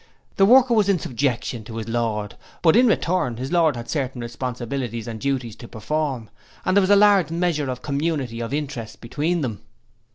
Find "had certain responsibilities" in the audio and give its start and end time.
3.75-5.07